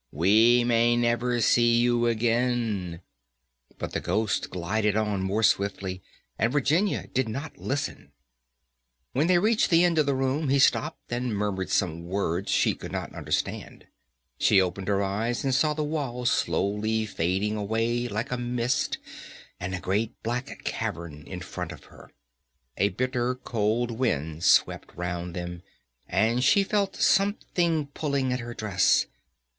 we 0.11 0.63
may 0.63 0.97
never 0.97 1.39
see 1.39 1.75
you 1.77 2.07
again," 2.07 3.03
but 3.77 3.91
the 3.93 3.99
Ghost 3.99 4.49
glided 4.49 4.95
on 4.97 5.21
more 5.21 5.43
swiftly, 5.43 6.01
and 6.39 6.51
Virginia 6.51 7.05
did 7.13 7.29
not 7.29 7.59
listen. 7.59 8.11
When 9.11 9.27
they 9.27 9.37
reached 9.37 9.69
the 9.69 9.83
end 9.83 9.99
of 9.99 10.07
the 10.07 10.15
room 10.15 10.49
he 10.49 10.57
stopped, 10.57 11.11
and 11.11 11.37
muttered 11.37 11.69
some 11.69 12.03
words 12.07 12.49
she 12.51 12.73
could 12.73 12.91
not 12.91 13.13
understand. 13.13 13.85
She 14.39 14.59
opened 14.59 14.87
her 14.87 15.03
eyes, 15.03 15.43
and 15.43 15.53
saw 15.53 15.75
the 15.75 15.83
wall 15.83 16.25
slowly 16.25 17.05
fading 17.05 17.55
away 17.55 18.07
like 18.07 18.31
a 18.31 18.39
mist, 18.39 18.97
and 19.59 19.75
a 19.75 19.79
great 19.79 20.23
black 20.23 20.63
cavern 20.63 21.21
in 21.27 21.41
front 21.41 21.71
of 21.71 21.83
her. 21.85 22.09
A 22.75 22.89
bitter 22.89 23.35
cold 23.35 23.91
wind 23.91 24.43
swept 24.43 24.95
round 24.97 25.35
them, 25.35 25.61
and 26.07 26.43
she 26.43 26.63
felt 26.63 26.95
something 26.95 27.85
pulling 27.93 28.33
at 28.33 28.39
her 28.39 28.55
dress. 28.55 29.05